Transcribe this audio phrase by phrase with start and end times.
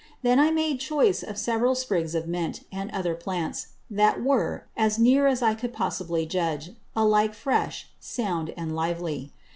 [0.23, 4.97] Then I made choice of several Sprigs of Mint, and other Plants, that were, as
[4.97, 9.31] near as I could possibly judge, alike fresh, sound, and lively.